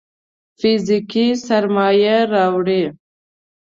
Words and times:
فزيکي 0.59 1.25
سرمايه 1.45 2.17
راوړي. 2.33 2.83